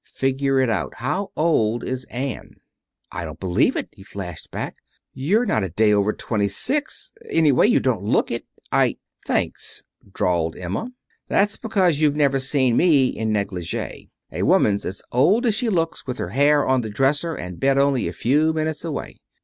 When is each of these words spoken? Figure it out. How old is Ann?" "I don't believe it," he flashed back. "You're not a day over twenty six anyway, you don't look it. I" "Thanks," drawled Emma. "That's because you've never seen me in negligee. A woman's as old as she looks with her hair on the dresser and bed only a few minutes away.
Figure 0.15 0.59
it 0.59 0.67
out. 0.67 0.95
How 0.95 1.29
old 1.35 1.83
is 1.83 2.05
Ann?" 2.05 2.55
"I 3.11 3.23
don't 3.23 3.39
believe 3.39 3.75
it," 3.75 3.87
he 3.91 4.01
flashed 4.01 4.49
back. 4.49 4.77
"You're 5.13 5.45
not 5.45 5.63
a 5.63 5.69
day 5.69 5.93
over 5.93 6.11
twenty 6.11 6.47
six 6.47 7.13
anyway, 7.29 7.67
you 7.67 7.79
don't 7.79 8.01
look 8.03 8.31
it. 8.31 8.47
I" 8.71 8.97
"Thanks," 9.27 9.83
drawled 10.11 10.55
Emma. 10.55 10.91
"That's 11.27 11.55
because 11.55 12.01
you've 12.01 12.15
never 12.15 12.39
seen 12.39 12.75
me 12.75 13.09
in 13.09 13.31
negligee. 13.31 14.09
A 14.31 14.41
woman's 14.41 14.85
as 14.85 15.03
old 15.11 15.45
as 15.45 15.53
she 15.53 15.69
looks 15.69 16.07
with 16.07 16.17
her 16.17 16.29
hair 16.29 16.65
on 16.67 16.81
the 16.81 16.89
dresser 16.89 17.35
and 17.35 17.59
bed 17.59 17.77
only 17.77 18.07
a 18.07 18.11
few 18.13 18.53
minutes 18.53 18.83
away. 18.83 19.17